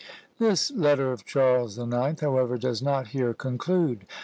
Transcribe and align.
This 0.39 0.71
letter 0.71 1.11
of 1.11 1.25
Charles 1.25 1.75
the 1.75 1.85
Ninth, 1.85 2.21
however, 2.21 2.57
does 2.57 2.81
not 2.81 3.09
here 3.09 3.35
conclude. 3.35 4.07